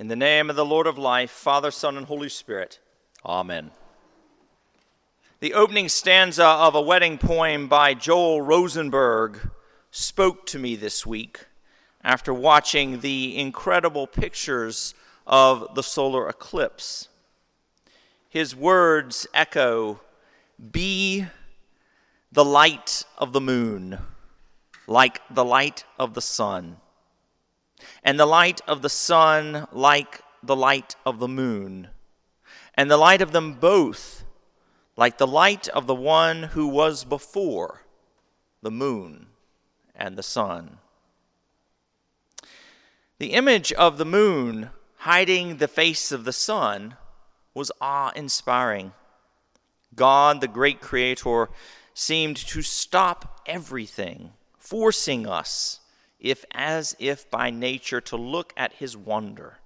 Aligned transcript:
In 0.00 0.08
the 0.08 0.16
name 0.16 0.48
of 0.48 0.56
the 0.56 0.64
Lord 0.64 0.86
of 0.86 0.96
life, 0.96 1.30
Father, 1.30 1.70
Son, 1.70 1.98
and 1.98 2.06
Holy 2.06 2.30
Spirit. 2.30 2.78
Amen. 3.22 3.70
The 5.40 5.52
opening 5.52 5.90
stanza 5.90 6.46
of 6.46 6.74
a 6.74 6.80
wedding 6.80 7.18
poem 7.18 7.68
by 7.68 7.92
Joel 7.92 8.40
Rosenberg 8.40 9.50
spoke 9.90 10.46
to 10.46 10.58
me 10.58 10.74
this 10.74 11.04
week 11.04 11.44
after 12.02 12.32
watching 12.32 13.00
the 13.00 13.36
incredible 13.36 14.06
pictures 14.06 14.94
of 15.26 15.74
the 15.74 15.82
solar 15.82 16.30
eclipse. 16.30 17.10
His 18.30 18.56
words 18.56 19.26
echo 19.34 20.00
Be 20.72 21.26
the 22.32 22.44
light 22.46 23.04
of 23.18 23.34
the 23.34 23.40
moon, 23.42 23.98
like 24.86 25.20
the 25.28 25.44
light 25.44 25.84
of 25.98 26.14
the 26.14 26.22
sun, 26.22 26.78
and 28.02 28.18
the 28.18 28.26
light 28.26 28.60
of 28.66 28.82
the 28.82 28.88
sun, 28.88 29.66
like 29.72 30.22
the 30.42 30.56
light 30.56 30.96
of 31.04 31.18
the 31.18 31.28
moon, 31.28 31.88
and 32.74 32.90
the 32.90 32.96
light 32.96 33.22
of 33.22 33.32
them 33.32 33.54
both, 33.54 34.24
like 34.96 35.18
the 35.18 35.26
light 35.26 35.68
of 35.68 35.86
the 35.86 35.94
one 35.94 36.44
who 36.44 36.66
was 36.68 37.04
before 37.04 37.82
the 38.62 38.70
moon 38.70 39.26
and 39.94 40.16
the 40.16 40.22
sun. 40.22 40.78
The 43.18 43.32
image 43.32 43.72
of 43.72 43.98
the 43.98 44.04
moon 44.04 44.70
hiding 44.98 45.58
the 45.58 45.68
face 45.68 46.12
of 46.12 46.24
the 46.24 46.32
sun 46.32 46.96
was 47.54 47.72
awe 47.80 48.12
inspiring. 48.16 48.92
God, 49.94 50.40
the 50.40 50.48
great 50.48 50.80
creator, 50.80 51.50
seemed 51.94 52.36
to 52.36 52.62
stop 52.62 53.42
everything, 53.46 54.32
forcing 54.56 55.26
us, 55.26 55.80
if 56.20 56.44
as 56.52 56.94
if 56.98 57.30
by 57.30 57.50
nature, 57.50 58.00
to 58.00 58.16
look 58.16 58.52
at 58.56 58.74
his 58.74 58.96
wonder. 58.96 59.58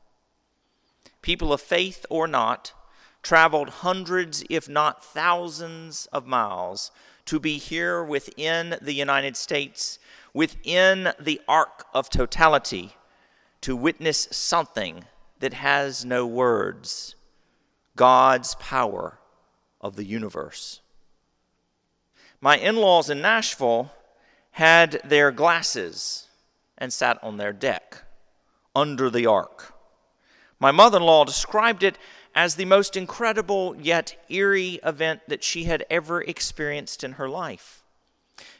People 1.22 1.52
of 1.52 1.60
faith 1.60 2.06
or 2.10 2.26
not, 2.26 2.72
traveled 3.22 3.68
hundreds, 3.68 4.44
if 4.50 4.68
not 4.68 5.04
thousands, 5.04 6.06
of 6.12 6.26
miles 6.26 6.90
to 7.24 7.40
be 7.40 7.56
here 7.58 8.04
within 8.04 8.76
the 8.82 8.92
United 8.92 9.36
States, 9.36 9.98
within 10.32 11.12
the 11.18 11.40
arc 11.48 11.86
of 11.94 12.10
totality, 12.10 12.96
to 13.62 13.74
witness 13.74 14.28
something 14.30 15.04
that 15.40 15.54
has 15.54 16.04
no 16.04 16.26
words 16.26 17.14
God's 17.96 18.54
power 18.56 19.18
of 19.80 19.96
the 19.96 20.04
universe. 20.04 20.80
My 22.40 22.58
in 22.58 22.76
laws 22.76 23.08
in 23.08 23.22
Nashville 23.22 23.90
had 24.52 25.00
their 25.04 25.30
glasses 25.30 26.23
and 26.84 26.92
sat 26.92 27.18
on 27.24 27.38
their 27.38 27.52
deck 27.52 28.02
under 28.76 29.08
the 29.08 29.24
ark. 29.24 29.72
My 30.60 30.70
mother 30.70 30.98
in 30.98 31.02
law 31.02 31.24
described 31.24 31.82
it 31.82 31.98
as 32.34 32.54
the 32.54 32.66
most 32.66 32.94
incredible 32.94 33.74
yet 33.80 34.22
eerie 34.28 34.80
event 34.84 35.22
that 35.26 35.42
she 35.42 35.64
had 35.64 35.86
ever 35.88 36.20
experienced 36.20 37.02
in 37.02 37.12
her 37.12 37.26
life. 37.28 37.82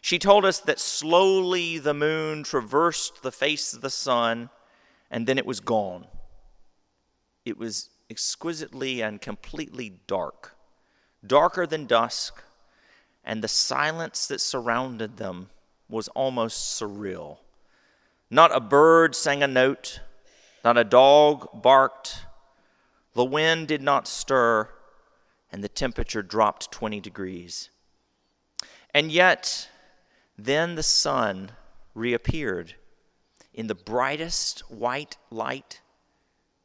She 0.01 0.19
told 0.19 0.47
us 0.47 0.59
that 0.61 0.81
slowly 0.81 1.79
the 1.79 1.93
moon 1.93 2.45
traversed 2.45 3.23
the 3.23 3.31
face 3.31 3.75
of 3.75 3.83
the 3.83 3.91
sun 3.91 4.49
and 5.11 5.27
then 5.27 5.37
it 5.37 5.45
was 5.45 5.61
gone. 5.61 6.07
It 7.45 7.59
was 7.59 7.91
exquisitely 8.09 9.03
and 9.03 9.21
completely 9.21 9.99
dark, 10.07 10.57
darker 11.27 11.67
than 11.67 11.85
dusk, 11.85 12.43
and 13.23 13.43
the 13.43 13.49
silence 13.49 14.27
that 14.29 14.41
surrounded 14.41 15.19
them 15.19 15.51
was 15.91 16.09
almost 16.09 16.81
surreal. 16.81 17.39
Not 18.31 18.55
a 18.55 18.61
bird 18.61 19.15
sang 19.15 19.43
a 19.43 19.47
note, 19.47 20.01
not 20.65 20.79
a 20.79 20.85
dog 20.85 21.63
barked, 21.63 22.27
the 23.13 23.25
wind 23.25 23.69
did 23.69 23.81
not 23.81 24.09
stir, 24.09 24.69
and 25.53 25.63
the 25.63 25.69
temperature 25.69 26.23
dropped 26.23 26.73
20 26.73 27.01
degrees. 27.01 27.71
And 28.93 29.13
yet, 29.13 29.69
then 30.37 30.75
the 30.75 30.83
sun 30.83 31.53
reappeared 31.95 32.75
in 33.53 33.69
the 33.69 33.75
brightest 33.75 34.61
white 34.71 35.17
light, 35.31 35.81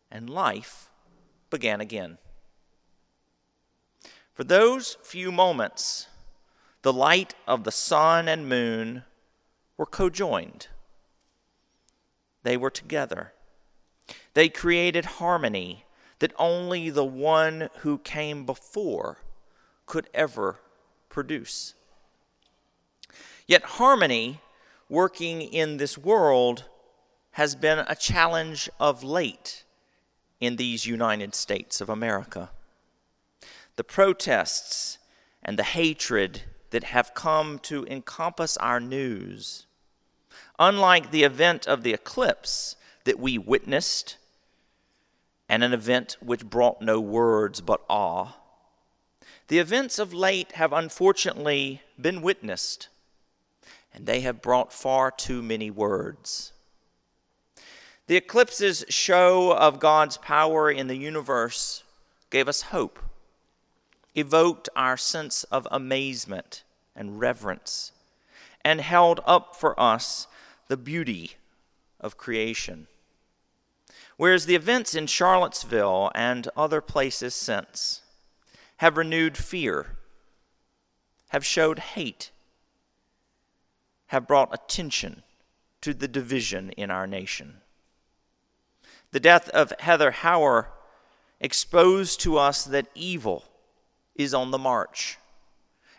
and 0.09 0.29
life 0.29 0.89
began 1.51 1.81
again. 1.81 2.17
For 4.33 4.43
those 4.43 4.97
few 5.03 5.31
moments, 5.31 6.07
the 6.81 6.93
light 6.93 7.35
of 7.45 7.63
the 7.63 7.71
sun 7.71 8.27
and 8.27 8.49
moon 8.49 9.03
were 9.77 9.85
co-joined. 9.85 10.67
They 12.49 12.57
were 12.57 12.71
together. 12.71 13.31
They 14.33 14.49
created 14.49 15.05
harmony 15.05 15.85
that 16.17 16.33
only 16.39 16.89
the 16.89 17.05
one 17.05 17.69
who 17.81 17.99
came 17.99 18.43
before 18.47 19.19
could 19.85 20.09
ever 20.15 20.57
produce. 21.09 21.75
Yet, 23.45 23.61
harmony 23.77 24.41
working 24.89 25.43
in 25.43 25.77
this 25.77 25.95
world 25.95 26.63
has 27.33 27.53
been 27.53 27.85
a 27.87 27.93
challenge 27.93 28.67
of 28.79 29.03
late 29.03 29.63
in 30.39 30.55
these 30.55 30.87
United 30.87 31.35
States 31.35 31.81
of 31.81 31.87
America. 31.87 32.49
The 33.75 33.83
protests 33.83 34.97
and 35.43 35.59
the 35.59 35.63
hatred 35.77 36.41
that 36.71 36.85
have 36.85 37.13
come 37.13 37.59
to 37.59 37.85
encompass 37.85 38.57
our 38.57 38.79
news, 38.79 39.67
unlike 40.57 41.11
the 41.11 41.23
event 41.23 41.67
of 41.67 41.83
the 41.83 41.93
eclipse 41.93 42.75
that 43.05 43.19
we 43.19 43.37
witnessed 43.37 44.17
and 45.49 45.63
an 45.63 45.73
event 45.73 46.15
which 46.21 46.45
brought 46.45 46.81
no 46.81 46.99
words 46.99 47.59
but 47.59 47.81
awe. 47.89 48.33
The 49.47 49.57
events 49.57 49.97
of 49.97 50.13
late 50.13 50.51
have 50.53 50.71
unfortunately 50.71 51.81
been 51.99 52.21
witnessed, 52.21 52.87
and 53.91 54.05
they 54.05 54.21
have 54.21 54.43
brought 54.43 54.71
far 54.71 55.09
too 55.09 55.41
many 55.41 55.71
words. 55.71 56.53
The 58.05 58.15
eclipse's 58.15 58.85
show 58.89 59.51
of 59.53 59.79
God's 59.79 60.17
power 60.17 60.69
in 60.69 60.87
the 60.87 60.95
universe 60.95 61.83
gave 62.29 62.47
us 62.47 62.63
hope, 62.63 62.99
evoked 64.15 64.69
our 64.75 64.97
sense 64.97 65.43
of 65.45 65.67
amazement 65.71 66.63
and 66.95 67.19
reverence, 67.19 67.91
and 68.63 68.81
held 68.81 69.19
up 69.25 69.55
for 69.55 69.79
us 69.79 70.27
the 70.67 70.77
beauty 70.77 71.35
of 71.99 72.17
creation. 72.17 72.87
Whereas 74.17 74.45
the 74.45 74.55
events 74.55 74.95
in 74.95 75.07
Charlottesville 75.07 76.11
and 76.13 76.47
other 76.55 76.81
places 76.81 77.33
since 77.33 78.01
have 78.77 78.97
renewed 78.97 79.37
fear, 79.37 79.97
have 81.29 81.45
showed 81.45 81.79
hate, 81.79 82.31
have 84.07 84.27
brought 84.27 84.53
attention 84.53 85.23
to 85.81 85.93
the 85.93 86.07
division 86.07 86.71
in 86.71 86.91
our 86.91 87.07
nation. 87.07 87.61
The 89.11 89.19
death 89.19 89.49
of 89.49 89.73
Heather 89.79 90.11
Heyer 90.11 90.67
exposed 91.39 92.19
to 92.21 92.37
us 92.37 92.63
that 92.65 92.87
evil 92.93 93.45
is 94.15 94.33
on 94.33 94.51
the 94.51 94.57
march 94.57 95.17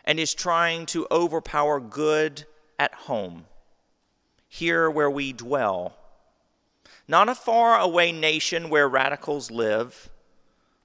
and 0.05 0.19
is 0.19 0.33
trying 0.33 0.85
to 0.87 1.07
overpower 1.11 1.79
good 1.79 2.45
at 2.81 2.93
home, 3.05 3.45
here 4.47 4.89
where 4.89 5.09
we 5.09 5.31
dwell 5.31 5.95
not 7.07 7.29
a 7.29 7.35
far 7.35 7.77
away 7.77 8.11
nation 8.11 8.69
where 8.69 8.89
radicals 8.89 9.51
live, 9.51 10.09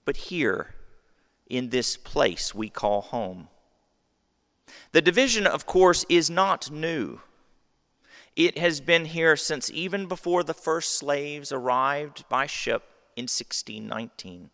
but 0.05 0.17
here 0.17 0.75
in 1.49 1.71
this 1.71 1.97
place 1.97 2.55
we 2.55 2.69
call 2.69 3.01
home. 3.01 3.49
The 4.93 5.01
division, 5.01 5.47
of 5.47 5.65
course, 5.65 6.05
is 6.11 6.29
not 6.29 6.71
new. 6.71 7.21
It 8.35 8.59
has 8.59 8.83
been 8.83 9.07
here 9.07 9.37
since 9.37 9.71
even 9.71 10.07
before 10.07 10.43
the 10.43 10.53
first 10.53 10.99
slaves 10.99 11.51
arrived 11.51 12.29
by 12.29 12.47
ship 12.47 12.83
in 13.17 13.23
1619. 13.23 14.51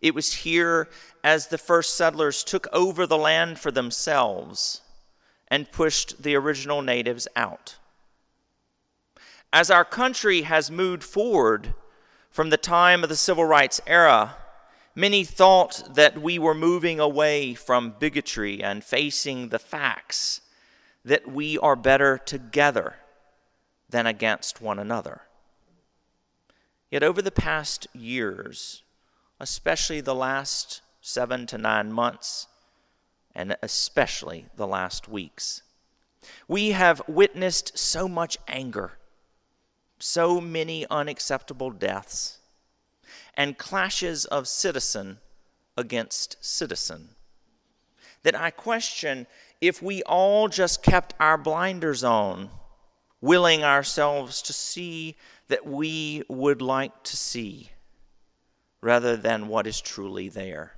It 0.00 0.14
was 0.14 0.32
here 0.34 0.88
as 1.24 1.48
the 1.48 1.58
first 1.58 1.96
settlers 1.96 2.44
took 2.44 2.68
over 2.72 3.04
the 3.04 3.18
land 3.18 3.58
for 3.58 3.72
themselves 3.72 4.82
and 5.48 5.70
pushed 5.70 6.22
the 6.22 6.34
original 6.34 6.82
natives 6.82 7.28
out. 7.36 7.76
As 9.52 9.70
our 9.70 9.84
country 9.84 10.42
has 10.42 10.70
moved 10.70 11.02
forward 11.04 11.74
from 12.30 12.50
the 12.50 12.56
time 12.56 13.02
of 13.02 13.08
the 13.08 13.16
civil 13.16 13.44
rights 13.44 13.80
era, 13.86 14.36
many 14.94 15.24
thought 15.24 15.94
that 15.94 16.20
we 16.20 16.38
were 16.38 16.54
moving 16.54 16.98
away 17.00 17.54
from 17.54 17.94
bigotry 17.98 18.62
and 18.62 18.82
facing 18.82 19.48
the 19.48 19.58
facts 19.58 20.40
that 21.04 21.30
we 21.30 21.56
are 21.58 21.76
better 21.76 22.18
together 22.18 22.96
than 23.88 24.06
against 24.06 24.60
one 24.60 24.78
another. 24.78 25.22
Yet 26.90 27.02
over 27.02 27.22
the 27.22 27.30
past 27.30 27.86
years, 27.92 28.82
especially 29.38 30.00
the 30.00 30.14
last 30.14 30.82
seven 31.00 31.46
to 31.46 31.58
nine 31.58 31.92
months, 31.92 32.48
and 33.36 33.56
especially 33.62 34.46
the 34.56 34.66
last 34.66 35.08
weeks, 35.08 35.62
we 36.48 36.70
have 36.72 37.00
witnessed 37.06 37.78
so 37.78 38.08
much 38.08 38.36
anger 38.48 38.98
so 39.98 40.40
many 40.40 40.86
unacceptable 40.90 41.70
deaths, 41.70 42.38
and 43.34 43.58
clashes 43.58 44.24
of 44.26 44.48
citizen 44.48 45.18
against 45.76 46.36
citizen. 46.44 47.10
That 48.22 48.34
I 48.34 48.50
question 48.50 49.26
if 49.60 49.82
we 49.82 50.02
all 50.02 50.48
just 50.48 50.82
kept 50.82 51.14
our 51.20 51.38
blinders 51.38 52.02
on, 52.04 52.50
willing 53.20 53.64
ourselves 53.64 54.42
to 54.42 54.52
see 54.52 55.16
that 55.48 55.66
we 55.66 56.22
would 56.28 56.60
like 56.60 57.02
to 57.04 57.16
see, 57.16 57.70
rather 58.80 59.16
than 59.16 59.48
what 59.48 59.66
is 59.66 59.80
truly 59.80 60.28
there. 60.28 60.75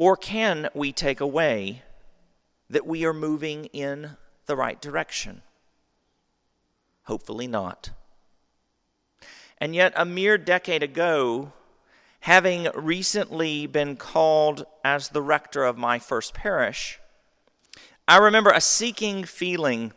Or 0.00 0.16
can 0.16 0.70
we 0.72 0.92
take 0.92 1.20
away 1.20 1.82
that 2.70 2.86
we 2.86 3.04
are 3.04 3.12
moving 3.12 3.66
in 3.66 4.16
the 4.46 4.56
right 4.56 4.80
direction? 4.80 5.42
Hopefully 7.02 7.46
not. 7.46 7.90
And 9.58 9.74
yet, 9.74 9.92
a 9.94 10.06
mere 10.06 10.38
decade 10.38 10.82
ago, 10.82 11.52
having 12.20 12.70
recently 12.74 13.66
been 13.66 13.96
called 13.96 14.64
as 14.82 15.10
the 15.10 15.20
rector 15.20 15.64
of 15.64 15.76
my 15.76 15.98
first 15.98 16.32
parish, 16.32 16.98
I 18.08 18.16
remember 18.16 18.52
a 18.52 18.62
seeking 18.62 19.24
feeling 19.24 19.92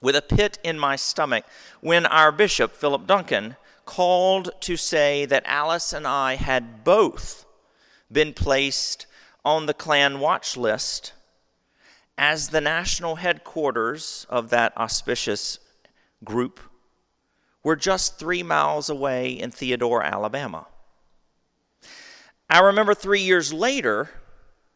with 0.00 0.16
a 0.16 0.22
pit 0.22 0.58
in 0.64 0.78
my 0.78 0.96
stomach 0.96 1.44
when 1.82 2.06
our 2.06 2.32
bishop, 2.32 2.72
Philip 2.72 3.06
Duncan, 3.06 3.56
called 3.84 4.52
to 4.60 4.78
say 4.78 5.26
that 5.26 5.42
Alice 5.44 5.92
and 5.92 6.06
I 6.06 6.36
had 6.36 6.84
both 6.84 7.44
been 8.10 8.32
placed 8.32 9.06
on 9.44 9.66
the 9.66 9.74
Klan 9.74 10.20
watch 10.20 10.56
list 10.56 11.12
as 12.18 12.50
the 12.50 12.60
national 12.60 13.16
headquarters 13.16 14.26
of 14.28 14.50
that 14.50 14.76
auspicious 14.76 15.58
group 16.22 16.60
were 17.62 17.76
just 17.76 18.18
three 18.18 18.42
miles 18.42 18.88
away 18.88 19.30
in 19.30 19.50
Theodore, 19.50 20.02
Alabama. 20.02 20.66
I 22.48 22.60
remember 22.60 22.94
three 22.94 23.20
years 23.20 23.52
later 23.52 24.10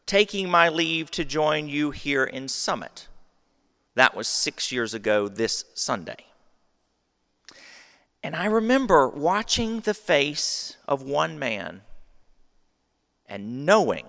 taking 0.05 0.49
my 0.49 0.69
leave 0.69 1.11
to 1.11 1.25
join 1.25 1.67
you 1.67 1.91
here 1.91 2.23
in 2.23 2.47
Summit. 2.47 3.07
That 3.95 4.15
was 4.15 4.27
six 4.27 4.71
years 4.71 4.93
ago 4.93 5.27
this 5.27 5.65
Sunday. 5.73 6.25
And 8.23 8.35
I 8.35 8.45
remember 8.45 9.07
watching 9.07 9.81
the 9.81 9.93
face 9.93 10.77
of 10.87 11.03
one 11.03 11.37
man 11.37 11.81
and 13.27 13.65
knowing 13.65 14.05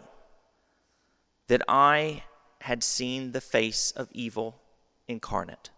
that 1.48 1.62
I 1.68 2.24
had 2.62 2.82
seen 2.82 3.32
the 3.32 3.40
face 3.40 3.92
of 3.92 4.08
evil 4.12 4.60
incarnate. 5.06 5.70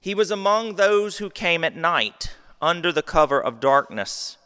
He 0.00 0.14
was 0.14 0.30
among 0.30 0.76
those 0.76 1.18
who 1.18 1.28
came 1.28 1.62
at 1.62 1.76
night 1.76 2.32
under 2.62 2.90
the 2.90 3.02
cover 3.02 3.40
of 3.40 3.60
darkness 3.60 4.38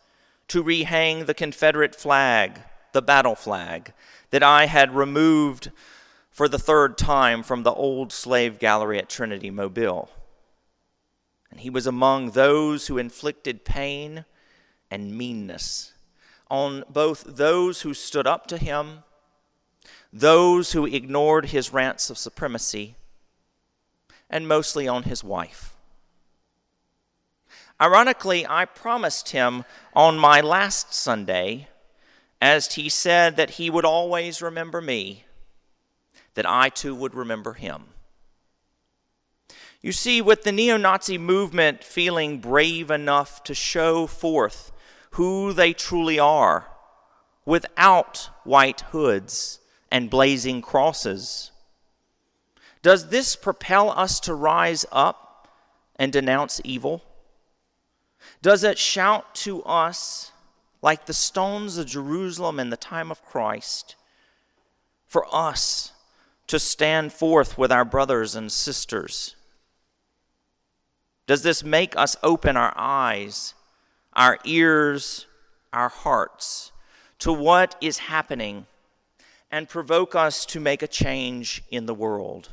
to 0.49 0.63
rehang 0.63 1.27
the 1.27 1.35
Confederate 1.35 1.95
flag, 1.95 2.61
the 2.93 3.03
battle 3.03 3.35
flag, 3.35 3.93
that 4.31 4.43
I 4.43 4.67
had 4.67 4.95
removed 4.95 5.71
for 6.31 6.49
the 6.49 6.59
third 6.59 6.99
time 6.99 7.45
from 7.45 7.63
the 7.63 7.73
old 7.73 8.13
slave 8.13 8.59
gallery 8.59 8.99
at 8.99 9.09
Trinity 9.09 9.51
Mobile. 9.51 10.11
And 11.51 11.61
he 11.61 11.71
was 11.71 11.87
among 11.87 12.33
those 12.33 12.89
who 12.89 12.99
inflicted 12.99 13.65
pain 13.65 14.25
and 14.91 15.17
meanness 15.17 15.93
on 16.51 16.83
both 16.89 17.25
those 17.27 17.83
who 17.83 17.95
stood 17.95 18.27
up 18.27 18.49
to 18.49 18.59
him, 18.59 19.05
those 20.17 20.71
who 20.71 20.87
ignored 20.87 21.47
his 21.47 21.73
rants 21.73 22.09
of 22.09 22.17
supremacy, 22.17 22.95
and 24.31 24.47
mostly 24.47 24.87
on 24.87 25.03
his 25.03 25.25
wife. 25.25 25.75
Ironically, 27.81 28.47
I 28.47 28.65
promised 28.65 29.31
him 29.31 29.65
on 29.93 30.17
my 30.17 30.41
last 30.41 30.95
Sunday, 30.95 31.67
as 32.41 32.75
he 32.75 32.89
said 32.89 33.37
that 33.37 33.51
he 33.51 33.69
would 33.69 33.85
always 33.85 34.41
remember 34.41 34.81
me, 34.81 35.25
that 36.35 36.49
I 36.49 36.69
too 36.69 36.95
would 36.95 37.17
remember 37.17 37.55
him. 37.55 37.87
You 39.83 39.91
see, 39.91 40.23
with 40.23 40.45
the 40.45 40.53
neo 40.53 40.77
Nazi 40.77 41.19
movement 41.19 41.83
feeling 41.83 42.39
brave 42.39 42.89
enough 42.89 43.43
to 43.45 43.55
show 43.55 44.07
forth 44.07 44.71
who 45.11 45.53
they 45.53 45.73
truly 45.73 46.21
are 46.21 46.69
without 47.45 48.31
white 48.45 48.83
hoods 48.93 49.59
and 49.95 50.11
blazing 50.11 50.61
crosses, 50.61 51.53
does 52.83 53.11
this 53.11 53.37
propel 53.37 53.91
us 53.91 54.19
to 54.19 54.35
rise 54.35 54.85
up 54.91 55.47
and 55.95 56.13
denounce 56.13 56.61
evil? 56.65 57.01
Does 58.43 58.65
it 58.65 58.77
shout 58.77 59.37
to 59.37 59.63
us 59.63 60.33
like 60.83 61.07
the 61.07 61.13
stones 61.13 61.79
of 61.79 61.87
Jerusalem 61.87 62.59
in 62.59 62.71
the 62.71 62.77
time 62.77 63.13
of 63.13 63.25
Christ 63.25 63.95
for 65.07 65.33
us 65.33 65.93
to 66.49 66.59
stand 66.59 67.13
forth 67.13 67.57
with 67.57 67.71
our 67.71 67.85
brothers 67.85 68.35
and 68.35 68.51
sisters? 68.51 69.37
Does 71.29 71.45
this 71.45 71.63
make 71.63 71.97
us 71.97 72.17
open 72.21 72.57
our 72.57 72.75
eyes, 72.77 73.55
our 74.13 74.41
ears, 74.45 75.27
our 75.73 75.89
hearts 75.89 76.73
to 77.21 77.33
what 77.33 77.77
is 77.81 77.99
happening 77.99 78.67
and 79.55 79.69
provoke 79.69 80.17
us 80.17 80.45
to 80.45 80.59
make 80.59 80.83
a 80.83 80.89
change 80.89 81.63
in 81.71 81.87
the 81.87 81.95
world? 81.95 82.49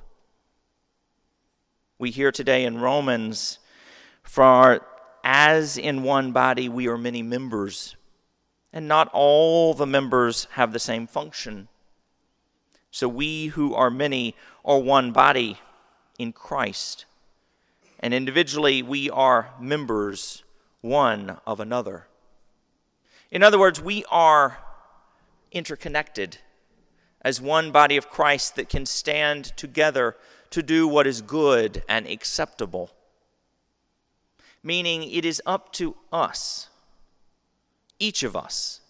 We 1.98 2.12
hear 2.12 2.32
today 2.32 2.64
in 2.64 2.78
Romans, 2.78 3.58
for 4.22 4.86
as 5.24 5.80
in 5.80 6.04
one 6.04 6.32
body 6.32 6.70
we 6.70 6.88
are 6.88 7.00
many 7.00 7.24
members, 7.24 7.96
and 8.72 8.88
not 8.88 9.10
all 9.14 9.74
the 9.74 9.88
members 9.88 10.46
have 10.52 10.74
the 10.74 10.80
same 10.80 11.08
function. 11.08 11.70
So 12.92 13.08
we 13.08 13.48
who 13.48 13.74
are 13.74 13.90
many 13.90 14.36
are 14.64 14.78
one 14.78 15.12
body 15.12 15.58
in 16.20 16.32
Christ, 16.32 17.06
and 18.00 18.14
individually 18.14 18.84
we 18.84 19.10
are 19.10 19.50
members 19.60 20.44
one 20.82 21.40
of 21.48 21.60
another. 21.60 22.06
In 23.32 23.42
other 23.42 23.58
words, 23.58 23.82
we 23.82 24.06
are 24.12 24.60
interconnected 25.52 26.38
as 27.22 27.40
one 27.42 27.72
body 27.72 27.98
of 27.98 28.10
Christ 28.10 28.56
that 28.56 28.70
can 28.70 28.86
stand 28.86 29.46
together 29.58 30.16
to 30.50 30.62
do 30.64 30.88
what 30.88 31.08
is 31.08 31.22
good 31.22 31.84
and 31.88 32.08
acceptable 32.08 32.92
meaning 34.64 35.04
it 35.04 35.26
is 35.26 35.42
up 35.46 35.72
to 35.74 35.96
us, 36.12 36.70
each 38.00 38.24
of 38.24 38.36
us, 38.36 38.82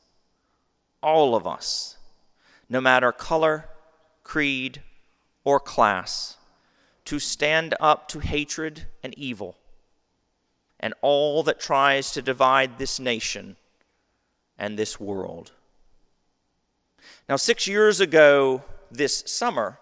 all 1.02 1.36
of 1.36 1.48
us, 1.48 1.98
no 2.70 2.82
matter 2.82 3.12
color, 3.12 3.70
creed, 4.24 4.82
or 5.44 5.60
class, 5.60 6.38
to 7.06 7.20
stand 7.20 7.74
up 7.80 8.08
to 8.08 8.20
hatred 8.20 8.86
and 9.04 9.18
evil 9.18 9.56
and 10.80 10.94
all 11.02 11.44
that 11.44 11.60
tries 11.60 12.12
to 12.12 12.22
divide 12.22 12.78
this 12.78 13.00
nation 13.00 13.56
and 14.58 14.78
this 14.78 15.00
world. 15.00 15.52
Now, 17.28 17.36
six 17.36 17.68
years 17.68 18.00
ago 18.00 18.64
this 18.90 19.24
summer, 19.26 19.80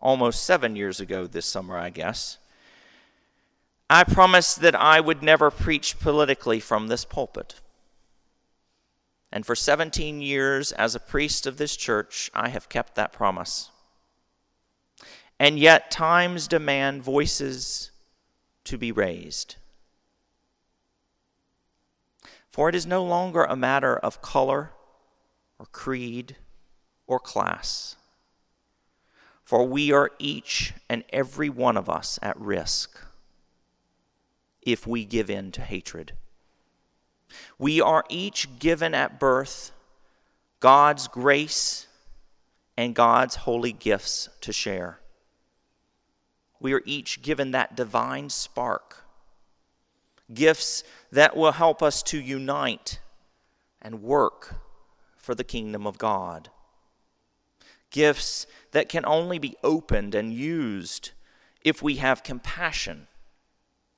almost 0.00 0.44
seven 0.44 0.76
years 0.76 1.00
ago 1.00 1.26
this 1.26 1.46
summer, 1.46 1.76
I 1.76 1.90
guess, 1.90 2.38
I 3.90 4.04
promised 4.04 4.60
that 4.60 4.74
I 4.74 5.00
would 5.00 5.22
never 5.22 5.50
preach 5.50 5.98
politically 5.98 6.60
from 6.60 6.88
this 6.88 7.04
pulpit. 7.04 7.60
And 9.32 9.44
for 9.44 9.54
17 9.54 10.20
years, 10.20 10.72
as 10.72 10.94
a 10.94 11.00
priest 11.00 11.46
of 11.46 11.56
this 11.56 11.76
church, 11.76 12.30
I 12.34 12.48
have 12.48 12.68
kept 12.68 12.94
that 12.94 13.12
promise. 13.12 13.70
And 15.38 15.58
yet, 15.58 15.90
times 15.90 16.48
demand 16.48 17.02
voices 17.02 17.90
to 18.64 18.76
be 18.76 18.90
raised. 18.90 19.56
For 22.50 22.68
it 22.68 22.74
is 22.74 22.86
no 22.86 23.04
longer 23.04 23.44
a 23.44 23.56
matter 23.56 23.96
of 23.96 24.20
color 24.20 24.72
or 25.58 25.66
creed 25.66 26.36
or 27.06 27.18
class. 27.18 27.96
For 29.42 29.64
we 29.64 29.92
are 29.92 30.10
each 30.18 30.74
and 30.88 31.04
every 31.10 31.48
one 31.48 31.76
of 31.76 31.88
us 31.88 32.18
at 32.22 32.38
risk 32.38 33.00
if 34.62 34.86
we 34.86 35.04
give 35.04 35.30
in 35.30 35.50
to 35.52 35.62
hatred. 35.62 36.12
We 37.58 37.80
are 37.80 38.04
each 38.08 38.58
given 38.58 38.94
at 38.94 39.18
birth 39.18 39.72
God's 40.60 41.08
grace 41.08 41.86
and 42.76 42.94
God's 42.94 43.36
holy 43.36 43.72
gifts 43.72 44.28
to 44.42 44.52
share. 44.52 45.00
We 46.60 46.72
are 46.74 46.82
each 46.84 47.22
given 47.22 47.52
that 47.52 47.76
divine 47.76 48.28
spark, 48.30 49.04
gifts 50.32 50.84
that 51.10 51.36
will 51.36 51.52
help 51.52 51.82
us 51.82 52.02
to 52.04 52.20
unite 52.20 53.00
and 53.80 54.02
work 54.02 54.56
for 55.28 55.34
the 55.34 55.44
kingdom 55.44 55.86
of 55.86 55.98
God. 55.98 56.48
Gifts 57.90 58.46
that 58.70 58.88
can 58.88 59.04
only 59.04 59.38
be 59.38 59.56
opened 59.62 60.14
and 60.14 60.32
used 60.32 61.10
if 61.62 61.82
we 61.82 61.96
have 61.96 62.22
compassion 62.22 63.08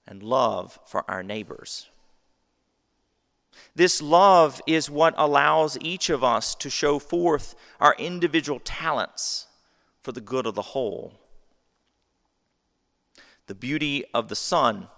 and 0.09 0.25
love 0.25 0.81
for 0.85 1.09
our 1.09 1.23
neighbors. 1.23 1.89
This 3.77 4.03
love 4.03 4.61
is 4.67 4.91
what 4.91 5.15
allows 5.17 5.79
each 5.81 6.11
of 6.11 6.25
us 6.25 6.57
to 6.57 6.69
show 6.69 6.99
forth 6.99 7.55
our 7.79 7.95
individual 7.97 8.59
talents 8.59 9.47
for 10.03 10.11
the 10.11 10.21
good 10.21 10.47
of 10.47 10.57
the 10.57 10.75
whole. 10.75 11.13
The 13.47 13.55
beauty 13.55 14.05
of 14.13 14.27
the 14.27 14.35
sun 14.35 14.89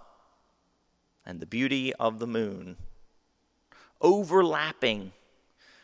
and 1.27 1.39
the 1.39 1.45
beauty 1.45 1.93
of 1.93 2.17
the 2.17 2.25
moon 2.25 2.77
overlapping 4.01 5.11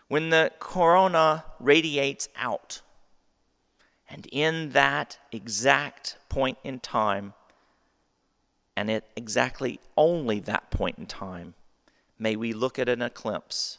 when 0.10 0.30
the 0.32 0.52
corona 0.60 1.46
radiates 1.60 2.28
out. 2.36 2.82
And 4.10 4.28
in 4.32 4.72
that 4.72 5.18
exact 5.32 6.18
point 6.28 6.58
in 6.64 6.80
time, 6.80 7.34
and 8.76 8.90
at 8.92 9.06
exactly 9.16 9.80
only 9.96 10.40
that 10.42 10.72
point 10.72 10.98
in 10.98 11.06
time, 11.06 11.54
may 12.18 12.36
we 12.36 12.52
look 12.54 12.78
at 12.78 12.90
an 12.90 13.02
eclipse 13.02 13.78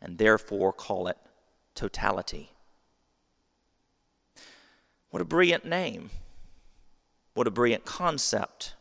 and 0.00 0.16
therefore 0.18 0.72
call 0.72 1.08
it 1.08 1.18
totality. 1.74 2.52
What 5.10 5.20
a 5.20 5.24
brilliant 5.24 5.64
name! 5.64 6.10
What 7.34 7.48
a 7.48 7.50
brilliant 7.50 7.84
concept. 7.84 8.74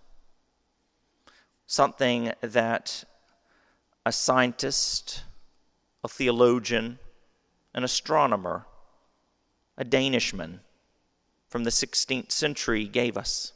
Something 1.65 2.33
that 2.41 3.03
a 4.05 4.11
scientist, 4.11 5.23
a 6.03 6.07
theologian, 6.07 6.99
an 7.73 7.83
astronomer, 7.83 8.65
a 9.77 9.85
Danishman 9.85 10.59
from 11.47 11.63
the 11.63 11.69
16th 11.69 12.31
century 12.31 12.85
gave 12.85 13.17
us. 13.17 13.53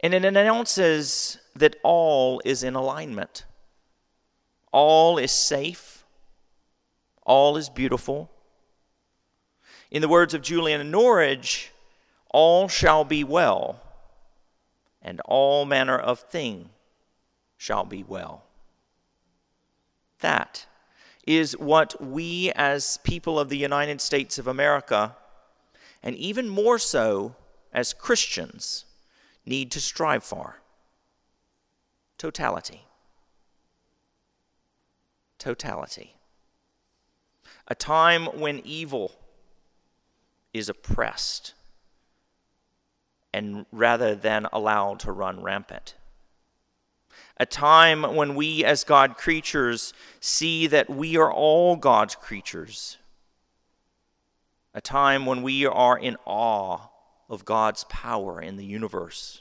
And 0.00 0.12
it 0.12 0.24
announces 0.24 1.38
that 1.56 1.76
all 1.82 2.42
is 2.44 2.62
in 2.62 2.74
alignment. 2.74 3.44
All 4.72 5.18
is 5.18 5.32
safe. 5.32 6.04
All 7.24 7.56
is 7.56 7.68
beautiful. 7.68 8.30
In 9.90 10.02
the 10.02 10.08
words 10.08 10.34
of 10.34 10.42
Julian 10.42 10.90
Norwich, 10.90 11.70
all 12.30 12.68
shall 12.68 13.04
be 13.04 13.22
well, 13.22 13.80
and 15.02 15.20
all 15.26 15.64
manner 15.64 15.98
of 15.98 16.18
thing 16.20 16.70
shall 17.56 17.84
be 17.84 18.02
well. 18.02 18.44
That 20.20 20.66
is 21.26 21.56
what 21.56 22.02
we 22.02 22.50
as 22.52 22.98
people 23.04 23.38
of 23.38 23.48
the 23.48 23.56
United 23.56 24.00
States 24.00 24.38
of 24.38 24.46
America, 24.46 25.16
and 26.02 26.16
even 26.16 26.48
more 26.48 26.78
so 26.78 27.36
as 27.72 27.92
Christians, 27.92 28.84
need 29.46 29.70
to 29.70 29.80
strive 29.80 30.24
for 30.24 30.62
totality. 32.18 32.82
Totality. 35.38 36.14
A 37.66 37.74
time 37.74 38.26
when 38.26 38.60
evil 38.64 39.12
is 40.52 40.68
oppressed 40.68 41.54
and 43.32 43.64
rather 43.72 44.14
than 44.14 44.46
allowed 44.52 45.00
to 45.00 45.10
run 45.10 45.42
rampant. 45.42 45.94
A 47.38 47.46
time 47.46 48.02
when 48.14 48.34
we, 48.34 48.64
as 48.64 48.84
God 48.84 49.16
creatures, 49.16 49.92
see 50.20 50.66
that 50.66 50.90
we 50.90 51.16
are 51.16 51.32
all 51.32 51.76
God's 51.76 52.14
creatures. 52.14 52.98
A 54.74 54.80
time 54.80 55.26
when 55.26 55.42
we 55.42 55.66
are 55.66 55.98
in 55.98 56.16
awe 56.24 56.88
of 57.28 57.44
God's 57.44 57.84
power 57.84 58.40
in 58.40 58.56
the 58.56 58.64
universe. 58.64 59.40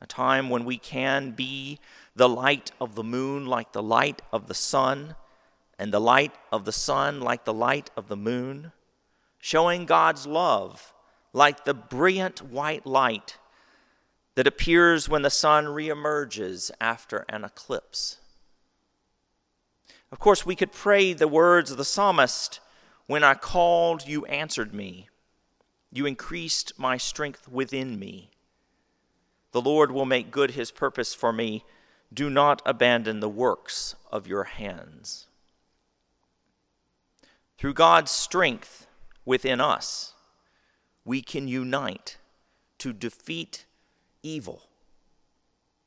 A 0.00 0.06
time 0.06 0.50
when 0.50 0.64
we 0.64 0.78
can 0.78 1.32
be 1.32 1.78
the 2.14 2.28
light 2.28 2.70
of 2.80 2.94
the 2.94 3.04
moon 3.04 3.46
like 3.46 3.72
the 3.72 3.82
light 3.82 4.22
of 4.32 4.46
the 4.46 4.54
sun, 4.54 5.14
and 5.78 5.92
the 5.92 6.00
light 6.00 6.32
of 6.50 6.64
the 6.64 6.72
sun 6.72 7.20
like 7.20 7.44
the 7.44 7.54
light 7.54 7.90
of 7.96 8.08
the 8.08 8.16
moon, 8.16 8.72
showing 9.38 9.86
God's 9.86 10.26
love 10.26 10.92
like 11.32 11.64
the 11.64 11.74
brilliant 11.74 12.42
white 12.42 12.86
light 12.86 13.38
that 14.38 14.46
appears 14.46 15.08
when 15.08 15.22
the 15.22 15.30
sun 15.30 15.64
reemerges 15.64 16.70
after 16.80 17.24
an 17.28 17.42
eclipse. 17.42 18.18
Of 20.12 20.20
course, 20.20 20.46
we 20.46 20.54
could 20.54 20.70
pray 20.70 21.12
the 21.12 21.26
words 21.26 21.72
of 21.72 21.76
the 21.76 21.84
psalmist 21.84 22.60
When 23.08 23.24
I 23.24 23.34
called, 23.34 24.06
you 24.06 24.24
answered 24.26 24.72
me. 24.72 25.08
You 25.90 26.06
increased 26.06 26.78
my 26.78 26.98
strength 26.98 27.48
within 27.48 27.98
me. 27.98 28.30
The 29.50 29.60
Lord 29.60 29.90
will 29.90 30.06
make 30.06 30.30
good 30.30 30.52
his 30.52 30.70
purpose 30.70 31.14
for 31.14 31.32
me. 31.32 31.64
Do 32.14 32.30
not 32.30 32.62
abandon 32.64 33.18
the 33.18 33.28
works 33.28 33.96
of 34.12 34.28
your 34.28 34.44
hands. 34.44 35.26
Through 37.58 37.74
God's 37.74 38.12
strength 38.12 38.86
within 39.24 39.60
us, 39.60 40.12
we 41.04 41.22
can 41.22 41.48
unite 41.48 42.18
to 42.78 42.92
defeat 42.92 43.64
evil 44.22 44.62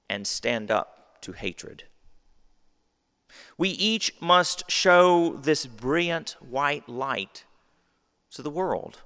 and 0.10 0.26
stand 0.28 0.70
up 0.70 1.22
to 1.22 1.32
hatred. 1.32 1.84
We 3.58 3.70
each 3.70 4.14
must 4.20 4.70
show 4.70 5.38
this 5.38 5.66
brilliant 5.66 6.36
white 6.40 6.90
light 6.90 7.46
to 8.32 8.42
the 8.42 8.50
world. 8.50 9.00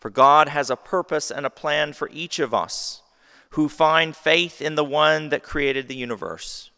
For 0.00 0.10
God 0.10 0.48
has 0.48 0.68
a 0.68 0.76
purpose 0.76 1.30
and 1.30 1.46
a 1.46 1.50
plan 1.50 1.92
for 1.92 2.10
each 2.12 2.38
of 2.38 2.52
us 2.52 3.02
who 3.50 3.68
find 3.68 4.16
faith 4.16 4.60
in 4.60 4.74
the 4.74 4.84
one 4.84 5.28
that 5.28 5.42
created 5.42 5.88
the 5.88 5.94
universe. 5.94 6.70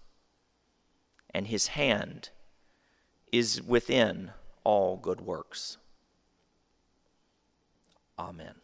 And 1.33 1.47
his 1.47 1.69
hand 1.69 2.31
is 3.33 3.63
within 3.63 4.31
all 4.63 4.97
good 4.97 5.21
works. 5.21 5.79
Amen. 8.19 8.55